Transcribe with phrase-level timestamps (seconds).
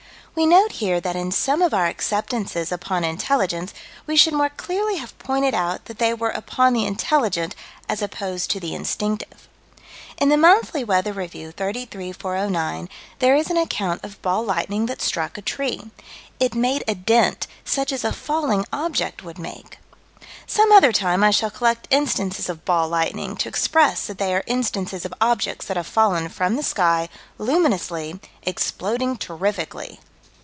[0.33, 3.73] We note here that in some of our acceptances upon intelligence
[4.07, 7.53] we should more clearly have pointed out that they were upon the intelligent
[7.89, 9.49] as opposed to the instinctive.
[10.17, 12.87] In the Monthly Weather Review, 33 409,
[13.19, 15.91] there is an account of "ball lightning" that struck a tree.
[16.39, 19.79] It made a dent such as a falling object would make.
[20.47, 24.45] Some other time I shall collect instances of "ball lightning," to express that they are
[24.47, 29.99] instances of objects that have fallen from the sky, luminously, exploding terrifically.